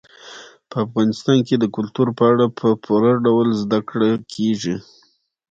[0.69, 4.75] په افغانستان کې د کلتور په اړه په پوره ډول زده کړه کېږي.